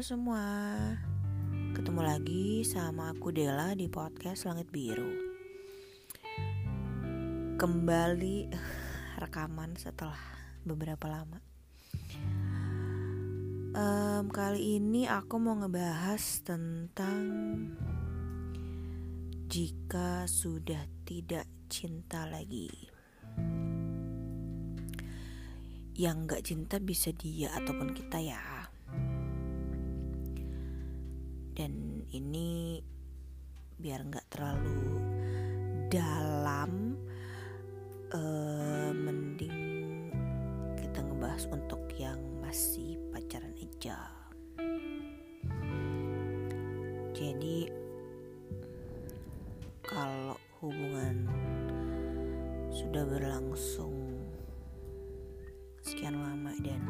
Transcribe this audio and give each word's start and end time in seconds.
Semua. 0.00 0.96
Ketemu 1.76 2.00
lagi 2.00 2.64
sama 2.64 3.12
aku 3.12 3.36
Dela 3.36 3.76
di 3.76 3.84
podcast 3.84 4.48
Langit 4.48 4.72
Biru. 4.72 5.12
Kembali 7.60 8.48
rekaman 9.20 9.76
setelah 9.76 10.16
beberapa 10.64 11.04
lama. 11.04 11.44
Um, 13.76 14.32
Kali 14.32 14.80
ini 14.80 15.04
aku 15.04 15.36
mau 15.36 15.60
ngebahas 15.60 16.48
tentang 16.48 17.20
Jika 19.52 20.24
sudah 20.24 20.80
tidak 21.04 21.44
cinta 21.68 22.24
lagi. 22.24 22.72
Yang 25.92 26.16
gak 26.24 26.42
cinta 26.48 26.80
bisa 26.80 27.12
dia 27.12 27.52
ataupun 27.52 27.92
kita 27.92 28.16
ya 28.24 28.59
dan 31.60 32.08
ini 32.16 32.80
biar 33.76 34.08
nggak 34.08 34.32
terlalu 34.32 34.96
dalam 35.92 36.96
uh, 38.16 38.88
mending 38.96 40.08
kita 40.80 41.04
ngebahas 41.04 41.44
untuk 41.52 41.84
yang 42.00 42.16
masih 42.40 42.96
pacaran 43.12 43.52
aja. 43.60 44.08
Jadi 47.12 47.68
kalau 49.84 50.40
hubungan 50.64 51.28
sudah 52.72 53.04
berlangsung 53.04 54.16
sekian 55.84 56.24
lama 56.24 56.56
dan 56.64 56.80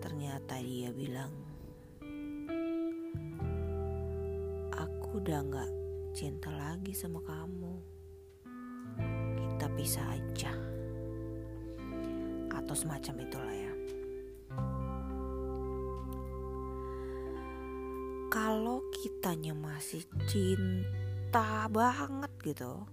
ternyata 0.00 0.56
dia 0.64 0.88
bilang 0.96 1.45
udah 5.16 5.40
gak 5.48 5.70
cinta 6.12 6.52
lagi 6.52 6.92
sama 6.92 7.24
kamu. 7.24 7.80
Kita 9.40 9.66
pisah 9.72 10.12
aja. 10.12 10.52
Atau 12.52 12.76
semacam 12.76 13.24
itulah 13.24 13.56
ya. 13.56 13.72
Kalau 18.28 18.84
kitanya 18.92 19.56
masih 19.56 20.04
cinta 20.28 21.64
banget 21.72 22.32
gitu 22.44 22.84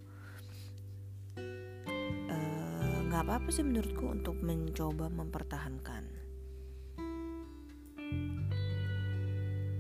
eh, 2.32 3.00
nggak 3.12 3.24
apa-apa 3.28 3.52
sih 3.52 3.68
menurutku 3.68 4.08
untuk 4.08 4.40
mencoba 4.40 5.12
mempertahankan. 5.12 6.08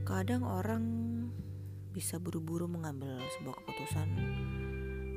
Kadang 0.03 0.43
orang 0.43 1.12
bisa 1.93 2.17
buru-buru 2.17 2.65
mengambil 2.65 3.21
sebuah 3.37 3.61
keputusan 3.61 4.09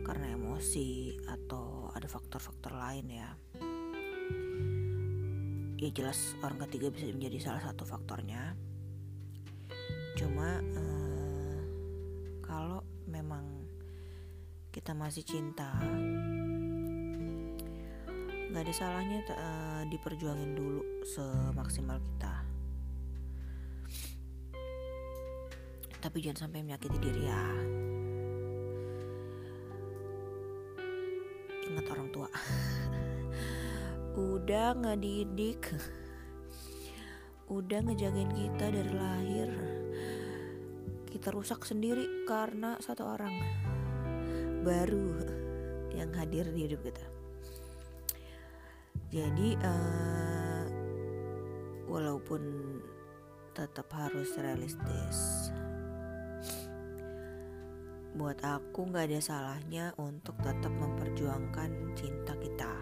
karena 0.05 0.37
emosi 0.37 1.17
atau 1.25 1.89
ada 1.97 2.05
faktor-faktor 2.05 2.77
lain 2.77 3.09
ya. 3.11 3.33
Ya 5.81 5.89
jelas 5.91 6.37
orang 6.45 6.69
ketiga 6.69 6.93
bisa 6.93 7.09
menjadi 7.09 7.41
salah 7.41 7.65
satu 7.65 7.89
faktornya. 7.89 8.53
Cuma 10.21 10.61
eh, 10.61 11.59
kalau 12.45 12.85
memang 13.09 13.65
kita 14.69 14.93
masih 14.93 15.25
cinta, 15.25 15.73
nggak 18.53 18.63
ada 18.69 18.75
salahnya 18.77 19.25
eh, 19.27 19.83
diperjuangin 19.89 20.53
dulu 20.53 20.85
semaksimal 21.09 21.99
kita. 21.99 22.46
Tapi 26.07 26.23
jangan 26.23 26.47
sampai 26.47 26.63
menyakiti 26.63 26.99
diri 27.03 27.23
ya. 27.27 27.43
Ingat 31.67 31.87
orang 31.91 32.09
tua. 32.15 32.31
Udah 34.39 34.79
ngedidik. 34.79 35.67
Udah 37.51 37.83
ngejagain 37.83 38.31
kita 38.39 38.71
dari 38.71 38.93
lahir. 38.95 39.51
Kita 41.11 41.35
rusak 41.35 41.67
sendiri 41.67 42.23
karena 42.23 42.79
satu 42.79 43.03
orang. 43.03 43.35
Baru 44.63 45.11
yang 45.91 46.15
hadir 46.15 46.47
di 46.55 46.71
hidup 46.71 46.87
kita. 46.87 47.03
Jadi 49.11 49.59
uh, 49.59 50.65
walaupun 51.91 52.43
tetap 53.59 53.91
harus 53.91 54.39
realistis 54.39 55.51
buat 58.17 58.41
aku 58.41 58.89
gak 58.97 59.13
ada 59.13 59.21
salahnya 59.21 59.93
untuk 60.01 60.41
tetap 60.41 60.73
memperjuangkan 60.73 61.93
cinta 61.93 62.33
kita. 62.41 62.73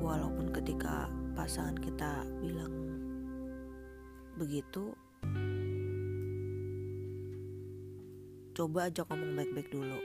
Walaupun 0.00 0.48
ketika 0.56 1.12
pasangan 1.36 1.76
kita 1.76 2.24
bilang 2.40 2.72
begitu, 4.40 4.96
coba 8.56 8.88
aja 8.88 9.04
ngomong 9.04 9.36
baik-baik 9.36 9.68
dulu. 9.68 10.00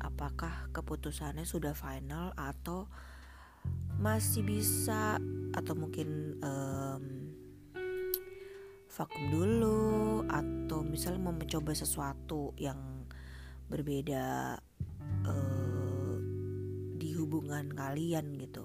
Apakah 0.00 0.72
keputusannya 0.72 1.44
sudah 1.44 1.76
final 1.76 2.32
atau 2.40 2.88
masih 4.00 4.48
bisa 4.48 5.20
atau 5.52 5.74
mungkin 5.76 6.40
um, 6.40 7.15
vakum 8.96 9.28
dulu 9.28 10.24
atau 10.24 10.80
misalnya 10.80 11.28
mau 11.28 11.36
mencoba 11.36 11.76
sesuatu 11.76 12.56
yang 12.56 13.04
berbeda 13.68 14.56
uh, 15.28 16.16
di 16.96 17.12
hubungan 17.12 17.68
kalian 17.76 18.40
gitu. 18.40 18.64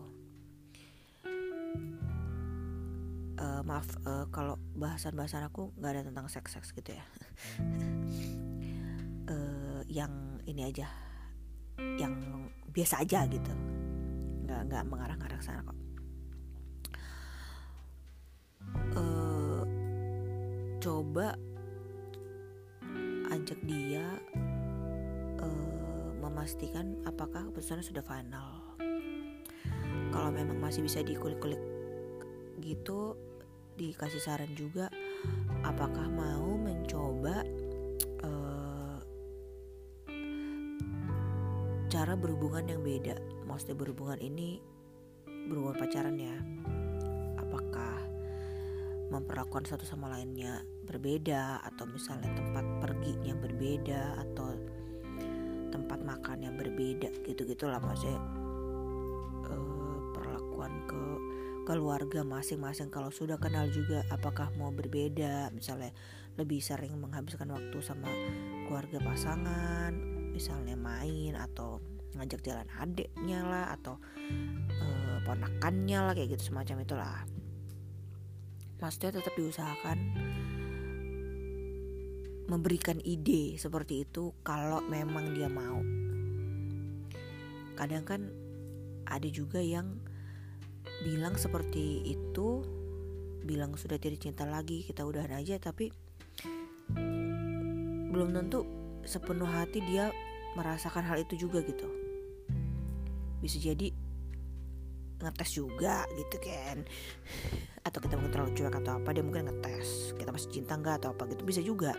Uh, 3.42 3.60
maaf 3.68 3.90
uh, 4.08 4.24
kalau 4.32 4.56
bahasan-bahasan 4.78 5.52
aku 5.52 5.76
nggak 5.76 5.92
ada 6.00 6.04
tentang 6.08 6.32
seks-seks 6.32 6.72
gitu 6.72 6.96
ya. 6.96 7.04
Uh, 9.28 9.84
yang 10.00 10.40
ini 10.48 10.72
aja 10.72 10.88
yang 12.00 12.16
biasa 12.72 13.04
aja 13.04 13.28
gitu. 13.28 13.52
Nggak 14.48 14.72
nggak 14.72 14.84
mengarah-ngarah 14.88 15.36
ke 15.36 15.44
sana 15.44 15.60
kok 15.68 15.81
coba 20.82 21.38
ajak 23.30 23.62
dia 23.70 24.18
uh, 25.38 26.10
memastikan 26.18 26.98
apakah 27.06 27.46
keputusannya 27.54 27.86
sudah 27.86 28.02
final. 28.02 28.66
Kalau 30.10 30.34
memang 30.34 30.58
masih 30.58 30.82
bisa 30.82 31.06
dikulik-kulik 31.06 31.62
gitu, 32.66 33.14
dikasih 33.78 34.20
saran 34.26 34.52
juga 34.58 34.90
apakah 35.62 36.10
mau 36.10 36.58
mencoba 36.58 37.46
uh, 38.26 38.98
cara 41.94 42.18
berhubungan 42.18 42.66
yang 42.66 42.82
beda. 42.82 43.22
Maksudnya 43.46 43.78
berhubungan 43.78 44.18
ini 44.18 44.58
berhubungan 45.46 45.78
pacaran 45.78 46.18
ya 46.18 46.38
memperlakukan 49.12 49.68
satu 49.68 49.84
sama 49.84 50.08
lainnya 50.08 50.64
berbeda 50.88 51.60
atau 51.68 51.84
misalnya 51.92 52.32
tempat 52.32 52.64
perginya 52.80 53.36
berbeda 53.36 54.16
atau 54.24 54.56
tempat 55.72 56.00
makannya 56.00 56.56
berbeda 56.56 57.12
gitu 57.28 57.44
gitulah 57.44 57.84
maksudnya. 57.84 58.20
Uh, 59.52 60.00
perlakuan 60.16 60.74
ke 60.88 61.02
keluarga 61.68 62.24
masing-masing. 62.24 62.88
Kalau 62.88 63.12
sudah 63.12 63.36
kenal 63.36 63.68
juga 63.68 64.08
apakah 64.08 64.48
mau 64.56 64.72
berbeda? 64.72 65.52
Misalnya 65.52 65.92
lebih 66.40 66.64
sering 66.64 66.96
menghabiskan 66.96 67.52
waktu 67.52 67.78
sama 67.84 68.08
keluarga 68.66 69.04
pasangan 69.04 69.92
misalnya 70.32 70.80
main 70.80 71.36
atau 71.36 71.84
ngajak 72.16 72.44
jalan 72.44 72.68
adiknya 72.80 73.44
lah 73.44 73.66
atau 73.76 74.00
uh, 74.80 75.18
ponakannya 75.28 76.00
lah 76.00 76.14
kayak 76.16 76.40
gitu 76.40 76.56
semacam 76.56 76.84
itulah 76.84 77.24
maksudnya 78.82 79.22
tetap 79.22 79.38
diusahakan 79.38 79.98
memberikan 82.50 83.00
ide 83.06 83.56
seperti 83.56 84.04
itu 84.04 84.36
kalau 84.44 84.84
memang 84.90 85.32
dia 85.32 85.48
mau. 85.48 85.80
Kadang 87.78 88.04
kan 88.04 88.22
ada 89.08 89.30
juga 89.32 89.64
yang 89.64 90.02
bilang 91.06 91.40
seperti 91.40 92.04
itu 92.04 92.66
bilang 93.48 93.80
sudah 93.80 93.96
tidak 93.96 94.20
cinta 94.20 94.44
lagi 94.44 94.84
kita 94.86 95.02
udahan 95.08 95.34
aja 95.34 95.58
tapi 95.58 95.90
belum 98.12 98.36
tentu 98.36 98.68
sepenuh 99.08 99.48
hati 99.48 99.82
dia 99.88 100.12
merasakan 100.60 101.08
hal 101.08 101.24
itu 101.24 101.48
juga 101.48 101.64
gitu. 101.64 101.88
Bisa 103.40 103.58
jadi 103.58 103.96
ngetes 105.22 105.52
juga 105.54 106.04
gitu 106.18 106.38
kan 106.42 106.82
atau 107.92 108.00
kita 108.00 108.16
mungkin 108.16 108.32
terlalu 108.32 108.56
cuek 108.56 108.72
atau 108.80 109.04
apa 109.04 109.12
dia 109.12 109.20
mungkin 109.20 109.52
ngetes 109.52 110.16
kita 110.16 110.32
masih 110.32 110.48
cinta 110.48 110.80
nggak 110.80 111.04
atau 111.04 111.12
apa 111.12 111.28
gitu 111.28 111.44
bisa 111.44 111.60
juga. 111.60 111.92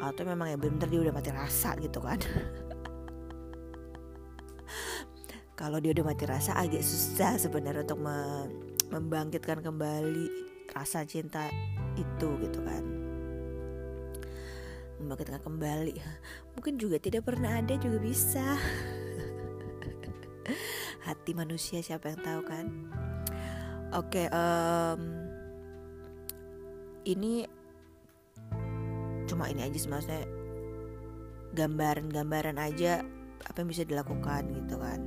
Atau 0.00 0.24
memang 0.24 0.48
ya 0.48 0.56
bener 0.56 0.88
dia 0.88 1.00
udah 1.04 1.12
mati 1.12 1.28
rasa 1.28 1.76
gitu 1.76 2.00
kan. 2.00 2.16
Kalau 5.60 5.76
dia 5.76 5.92
udah 5.92 6.08
mati 6.08 6.24
rasa 6.24 6.56
agak 6.56 6.80
susah 6.80 7.36
sebenarnya 7.36 7.84
untuk 7.84 8.00
me 8.00 8.48
membangkitkan 8.88 9.60
kembali 9.60 10.24
rasa 10.72 11.04
cinta 11.04 11.52
itu 12.00 12.28
gitu 12.40 12.64
kan. 12.64 12.80
Membangkitkan 15.04 15.44
kembali. 15.44 16.00
Mungkin 16.56 16.80
juga 16.80 16.96
tidak 16.96 17.28
pernah 17.28 17.60
ada 17.60 17.76
juga 17.76 18.00
bisa. 18.00 18.56
Hati 21.04 21.36
manusia 21.36 21.84
siapa 21.84 22.08
yang 22.08 22.20
tahu 22.24 22.40
kan 22.48 22.66
oke 23.94 24.08
okay, 24.12 24.26
um, 24.32 25.00
ini 27.08 27.48
cuma 29.28 29.48
ini 29.48 29.64
aja 29.64 29.76
sih 29.76 29.88
maksudnya 29.88 30.24
gambaran-gambaran 31.56 32.60
aja 32.60 33.00
apa 33.44 33.56
yang 33.62 33.68
bisa 33.70 33.84
dilakukan 33.88 34.42
gitu 34.52 34.76
kan. 34.76 35.00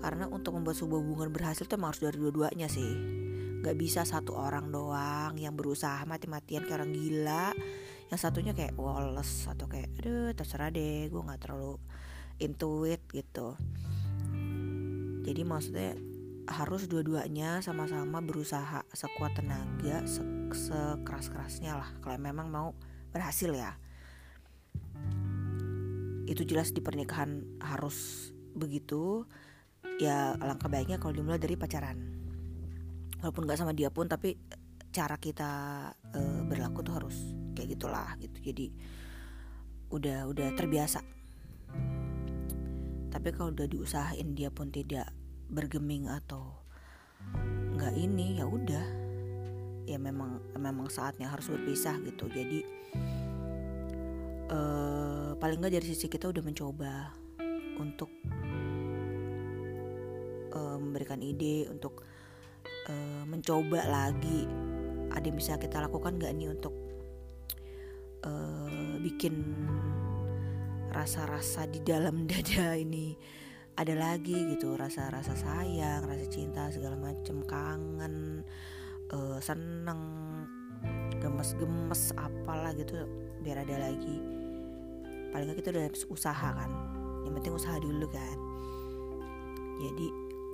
Karena 0.00 0.24
untuk 0.32 0.56
membuat 0.56 0.80
sebuah 0.80 1.00
hubungan 1.04 1.30
berhasil 1.30 1.68
tuh 1.68 1.76
harus 1.76 2.00
dari 2.00 2.16
dua-duanya 2.16 2.66
sih. 2.66 2.88
Gak 3.60 3.76
bisa 3.76 4.08
satu 4.08 4.32
orang 4.40 4.72
doang 4.72 5.36
yang 5.36 5.52
berusaha 5.52 6.08
mati-matian 6.08 6.64
kayak 6.64 6.80
orang 6.80 6.96
gila 6.96 7.52
Yang 8.08 8.20
satunya 8.24 8.56
kayak 8.56 8.72
woles 8.80 9.44
atau 9.44 9.68
kayak 9.68 9.92
aduh 10.00 10.32
terserah 10.32 10.72
deh 10.72 11.12
gue 11.12 11.20
gak 11.20 11.44
terlalu 11.44 11.76
intuit 12.40 13.04
gitu. 13.12 13.54
Jadi 15.20 15.42
maksudnya 15.44 15.94
harus 16.48 16.88
dua-duanya 16.88 17.60
sama-sama 17.60 18.22
berusaha 18.24 18.86
sekuat 18.94 19.36
tenaga 19.36 20.04
se 20.08 20.22
sekeras-kerasnya 20.50 21.78
lah 21.78 21.90
kalau 22.02 22.16
memang 22.18 22.48
mau 22.48 22.68
berhasil 23.10 23.50
ya. 23.52 23.76
Itu 26.26 26.46
jelas 26.46 26.70
di 26.70 26.80
pernikahan 26.80 27.58
harus 27.58 28.30
begitu. 28.54 29.26
Ya 30.00 30.34
alangkah 30.38 30.70
baiknya 30.70 30.96
kalau 30.96 31.12
dimulai 31.12 31.42
dari 31.42 31.58
pacaran. 31.58 31.98
Walaupun 33.20 33.44
nggak 33.44 33.58
sama 33.60 33.76
dia 33.76 33.92
pun 33.92 34.08
tapi 34.08 34.38
cara 34.90 35.20
kita 35.20 35.50
e, 36.10 36.20
berlaku 36.48 36.82
tuh 36.82 36.94
harus 36.96 37.16
kayak 37.52 37.76
gitulah 37.76 38.10
gitu. 38.18 38.38
Jadi 38.40 38.66
udah 39.90 40.30
udah 40.30 40.48
terbiasa. 40.54 41.02
Tapi 43.10 43.28
kalau 43.34 43.50
udah 43.50 43.66
diusahain 43.66 44.38
dia 44.38 44.48
pun 44.54 44.70
tidak 44.70 45.10
bergeming 45.50 46.06
atau 46.06 46.54
nggak 47.76 47.94
ini 47.98 48.38
ya 48.38 48.46
udah. 48.46 48.86
Ya 49.84 49.98
memang 49.98 50.38
memang 50.54 50.86
saatnya 50.86 51.26
harus 51.26 51.50
berpisah 51.50 51.98
gitu. 52.06 52.30
Jadi 52.30 52.62
uh, 54.54 55.34
paling 55.36 55.58
nggak 55.58 55.74
dari 55.76 55.86
sisi 55.90 56.06
kita 56.06 56.30
udah 56.30 56.42
mencoba 56.46 57.10
untuk 57.82 58.10
uh, 60.54 60.76
memberikan 60.78 61.18
ide 61.18 61.66
untuk 61.66 62.06
uh, 62.86 63.22
mencoba 63.26 63.82
lagi. 63.90 64.46
Ada 65.10 65.26
yang 65.26 65.38
bisa 65.42 65.58
kita 65.58 65.82
lakukan 65.82 66.16
nggak 66.16 66.32
nih 66.38 66.50
untuk 66.54 66.74
bikin 69.00 69.32
rasa-rasa 70.92 71.64
di 71.70 71.80
dalam 71.80 72.24
dada 72.30 72.76
ini 72.76 73.16
ada 73.80 73.96
lagi 73.96 74.36
gitu 74.52 74.76
rasa-rasa 74.76 75.32
sayang 75.32 76.04
rasa 76.04 76.28
cinta 76.28 76.68
segala 76.68 77.00
macem 77.00 77.40
kangen 77.48 78.44
uh, 79.08 79.40
seneng 79.40 79.96
gemes-gemes 81.16 82.12
apalah 82.12 82.76
gitu 82.76 83.08
biar 83.40 83.64
ada 83.64 83.88
lagi. 83.88 84.20
Paling 85.32 85.48
nggak 85.48 85.58
kita 85.64 85.72
udah 85.72 85.84
usaha 86.12 86.48
kan 86.52 86.70
yang 87.24 87.32
penting 87.40 87.56
usaha 87.56 87.80
dulu 87.80 88.04
kan. 88.12 88.38
Jadi 89.80 90.06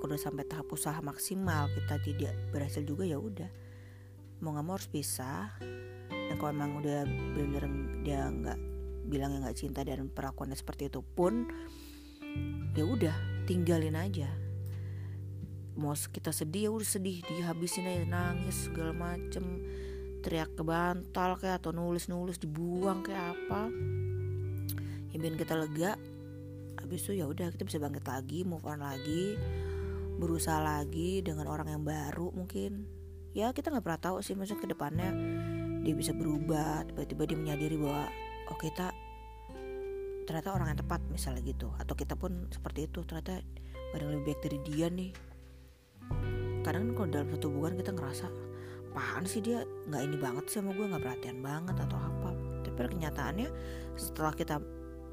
udah 0.06 0.18
sampai 0.22 0.46
tahap 0.46 0.70
usaha 0.70 1.02
maksimal 1.02 1.66
kita 1.74 1.98
tidak 2.06 2.34
berhasil 2.54 2.86
juga 2.86 3.10
ya 3.10 3.18
udah. 3.18 3.50
Mau 4.38 4.54
nggak 4.54 4.64
mau 4.70 4.78
harus 4.78 4.86
pisah. 4.86 5.50
Dan 6.06 6.38
kalau 6.38 6.54
emang 6.54 6.78
udah 6.78 7.02
bener-bener 7.34 7.66
dia 8.06 8.30
nggak 8.30 8.58
bilang 9.10 9.42
nggak 9.42 9.58
cinta 9.58 9.82
dan 9.82 10.10
perlakuannya 10.10 10.54
seperti 10.54 10.90
itu 10.90 11.02
pun 11.02 11.50
ya 12.76 12.84
udah 12.84 13.16
tinggalin 13.48 13.96
aja. 13.96 14.28
Mau 15.76 15.92
kita 15.92 16.32
sedih 16.32 16.68
ya 16.68 16.70
udah 16.72 16.88
sedih 16.88 17.20
dihabisin 17.24 17.88
aja 17.88 18.04
nangis 18.08 18.68
segala 18.68 18.96
macem. 18.96 19.64
Teriak 20.24 20.56
ke 20.58 20.62
bantal 20.64 21.38
kayak 21.38 21.62
atau 21.62 21.70
nulis 21.70 22.08
nulis 22.08 22.40
dibuang 22.40 23.04
kayak 23.04 23.36
apa. 23.36 23.70
Ya 25.12 25.16
biar 25.20 25.36
kita 25.36 25.54
lega. 25.54 25.92
Habis 26.80 27.08
itu 27.08 27.20
ya 27.20 27.28
udah 27.28 27.52
kita 27.52 27.64
bisa 27.64 27.78
bangkit 27.80 28.04
lagi 28.04 28.44
move 28.46 28.62
on 28.62 28.84
lagi 28.84 29.34
berusaha 30.16 30.64
lagi 30.64 31.20
dengan 31.20 31.46
orang 31.48 31.68
yang 31.72 31.82
baru 31.84 32.32
mungkin. 32.32 32.88
Ya 33.36 33.52
kita 33.52 33.68
nggak 33.68 33.84
pernah 33.84 34.00
tahu 34.00 34.16
sih 34.24 34.32
maksudnya 34.32 34.64
ke 34.64 34.68
depannya 34.72 35.12
dia 35.86 35.94
bisa 35.94 36.10
berubah 36.10 36.82
tiba-tiba 36.90 37.22
dia 37.30 37.38
menyadari 37.38 37.78
bahwa 37.78 38.10
oh 38.50 38.58
kita 38.58 38.90
ternyata 40.26 40.52
orang 40.52 40.74
yang 40.74 40.80
tepat 40.82 41.00
misalnya 41.08 41.40
gitu. 41.46 41.70
Atau 41.78 41.94
kita 41.94 42.18
pun 42.18 42.50
seperti 42.50 42.90
itu 42.90 43.06
ternyata 43.06 43.40
ada 43.94 44.04
lebih 44.10 44.34
baik 44.34 44.40
dari 44.42 44.58
dia 44.66 44.86
nih. 44.90 45.10
Kadang 46.66 46.92
kalau 46.98 47.08
dalam 47.08 47.30
satu 47.30 47.46
hubungan 47.48 47.78
kita 47.78 47.94
ngerasa 47.94 48.26
apaan 48.90 49.24
sih 49.24 49.40
dia? 49.40 49.62
Nggak 49.86 50.02
ini 50.02 50.16
banget 50.18 50.44
sih 50.50 50.58
sama 50.58 50.74
gue 50.74 50.84
nggak 50.90 51.02
perhatian 51.02 51.38
banget 51.40 51.76
atau 51.78 51.96
apa. 51.96 52.30
Tapi 52.66 52.92
kenyataannya 52.98 53.48
setelah 53.94 54.34
kita 54.34 54.58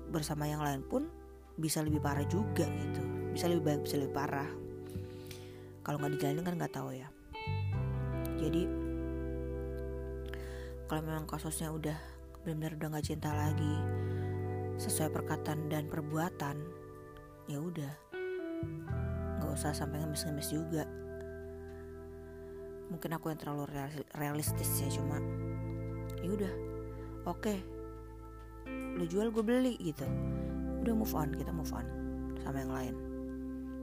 bersama 0.10 0.50
yang 0.50 0.60
lain 0.65 0.81
pun 0.83 1.07
bisa 1.56 1.86
lebih 1.86 2.01
parah 2.01 2.25
juga 2.25 2.66
gitu. 2.66 3.01
Bisa 3.31 3.45
lebih 3.48 3.63
baik 3.69 3.81
bisa 3.86 4.01
lebih 4.01 4.18
parah. 4.18 4.50
Kalau 5.86 6.01
nggak 6.01 6.18
dijalanin 6.18 6.44
kan 6.44 6.56
nggak 6.57 6.74
tahu 6.74 6.89
ya. 6.98 7.07
Jadi 8.42 8.66
kalau 10.89 11.01
memang 11.06 11.25
kasusnya 11.30 11.71
udah 11.71 11.97
benar-benar 12.44 12.76
udah 12.76 12.87
nggak 12.97 13.07
cinta 13.07 13.31
lagi 13.31 13.76
sesuai 14.77 15.09
perkataan 15.13 15.69
dan 15.69 15.85
perbuatan 15.89 16.57
ya 17.49 17.59
udah. 17.59 17.94
Nggak 19.39 19.51
usah 19.53 19.75
sampai 19.75 20.01
ngemis-ngemis 20.01 20.49
juga. 20.49 20.83
Mungkin 22.89 23.11
aku 23.15 23.33
yang 23.33 23.39
terlalu 23.42 23.69
realistis 24.15 24.69
ya 24.80 24.89
cuma 24.94 25.18
ya 26.21 26.30
udah. 26.30 26.53
Oke 27.23 27.56
okay. 27.56 27.59
lu 28.99 29.03
jual 29.09 29.31
gue 29.33 29.44
beli 29.44 29.73
gitu. 29.81 30.06
Udah 30.83 30.94
move 30.95 31.15
on 31.15 31.31
kita 31.35 31.51
move 31.51 31.71
on 31.73 31.87
sama 32.44 32.63
yang 32.63 32.73
lain. 32.73 32.95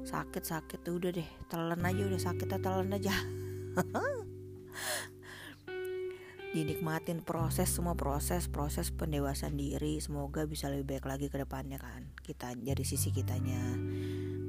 Sakit 0.01 0.45
sakit 0.45 0.81
udah 0.89 1.11
deh 1.13 1.29
telan 1.53 1.85
aja 1.85 2.03
udah 2.09 2.21
sakit 2.21 2.49
telan 2.57 2.89
aja 2.97 3.13
dinikmatin 6.51 7.23
proses 7.23 7.71
semua 7.71 7.95
proses 7.95 8.51
proses 8.51 8.91
pendewasaan 8.91 9.55
diri. 9.55 10.03
Semoga 10.03 10.43
bisa 10.51 10.67
lebih 10.67 10.99
baik 10.99 11.07
lagi 11.07 11.27
ke 11.31 11.39
depannya 11.39 11.79
kan 11.79 12.11
kita 12.27 12.59
dari 12.59 12.83
sisi 12.83 13.15
kitanya. 13.15 13.79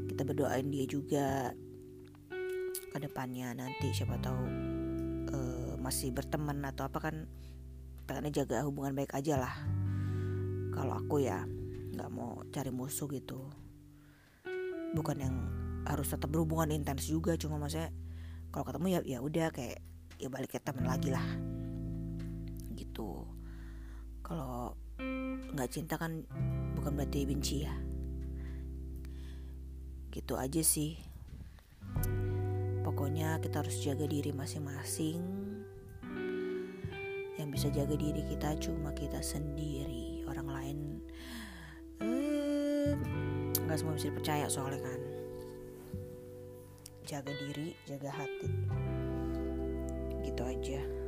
Kita 0.10 0.25
berdoain 0.25 0.74
dia 0.74 0.86
juga 0.89 1.53
ke 2.91 2.98
depannya 2.98 3.53
nanti 3.53 3.93
siapa 3.93 4.17
tahu 4.17 4.41
uh, 5.31 5.74
masih 5.77 6.12
berteman 6.12 6.65
atau 6.65 6.89
apa 6.89 7.00
kan 7.00 7.15
pengennya 8.10 8.43
jaga 8.43 8.65
hubungan 8.65 8.98
baik 8.98 9.13
aja 9.13 9.38
lah. 9.38 9.53
Kalau 10.74 10.98
aku 10.98 11.22
ya 11.22 11.46
nggak 11.93 12.10
mau 12.10 12.41
cari 12.50 12.74
musuh 12.74 13.05
gitu. 13.13 13.46
Bukan 14.98 15.17
yang 15.22 15.36
harus 15.86 16.10
tetap 16.10 16.34
berhubungan 16.34 16.74
intens 16.74 17.05
juga 17.05 17.38
cuma 17.38 17.62
maksudnya 17.62 17.93
kalau 18.50 18.65
ketemu 18.67 18.88
ya 18.89 19.00
ya 19.05 19.20
udah 19.22 19.48
kayak 19.53 19.79
ya 20.17 20.29
balik 20.29 20.53
ke 20.53 20.60
teman 20.62 20.86
lagi 20.86 21.10
lah 21.10 21.25
gitu. 23.01 23.25
Kalau 24.22 24.77
nggak 25.58 25.70
cinta 25.74 25.98
kan 25.98 26.22
bukan 26.77 26.93
berarti 26.93 27.25
benci 27.25 27.65
ya. 27.65 27.74
Gitu 30.13 30.34
aja 30.38 30.62
sih. 30.62 31.01
Pokoknya 32.86 33.41
kita 33.41 33.65
harus 33.65 33.81
jaga 33.81 34.05
diri 34.05 34.29
masing-masing. 34.29 35.20
Yang 37.41 37.50
bisa 37.50 37.67
jaga 37.74 37.98
diri 37.98 38.22
kita 38.29 38.53
cuma 38.62 38.93
kita 38.93 39.17
sendiri 39.17 40.22
orang 40.29 40.48
lain 40.48 40.77
eh, 42.05 42.93
nggak 43.65 43.77
semua 43.81 43.98
bisa 43.98 44.13
dipercaya 44.13 44.46
soalnya 44.46 44.86
kan. 44.86 45.01
Jaga 47.10 47.34
diri 47.34 47.74
jaga 47.89 48.13
hati. 48.13 48.50
Gitu 50.22 50.43
aja 50.46 51.00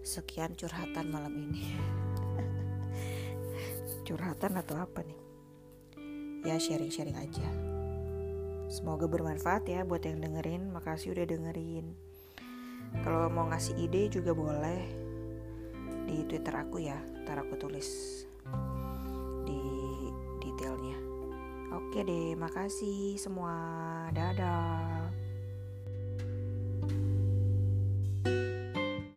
Sekian 0.00 0.56
curhatan 0.56 1.12
malam 1.12 1.34
ini. 1.36 1.76
curhatan 4.06 4.58
atau 4.58 4.80
apa 4.80 5.04
nih? 5.04 5.20
Ya 6.44 6.56
sharing-sharing 6.56 7.20
aja. 7.20 7.70
semoga 8.70 9.10
bermanfaat 9.10 9.66
ya 9.66 9.82
buat 9.82 10.06
yang 10.06 10.22
dengerin 10.22 10.70
makasih 10.70 11.10
udah 11.10 11.26
dengerin 11.26 11.90
kalau 13.02 13.26
mau 13.26 13.50
ngasih 13.50 13.74
ide 13.74 14.06
juga 14.06 14.30
boleh 14.30 14.86
di 16.06 16.22
twitter 16.30 16.54
aku 16.54 16.78
ya 16.78 16.94
ntar 17.26 17.42
aku 17.42 17.58
tulis 17.58 18.22
di 19.42 19.62
detailnya 20.38 20.98
oke 21.74 21.98
deh 21.98 22.38
makasih 22.38 23.18
semua 23.18 23.58
dadah 24.14 24.99